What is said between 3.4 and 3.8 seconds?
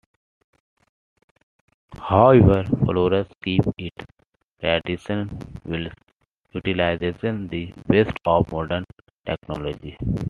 keeps